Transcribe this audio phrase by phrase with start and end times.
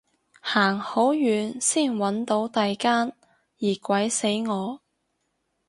[0.41, 3.13] 行好遠先搵到第間，
[3.59, 4.81] 熱鬼死我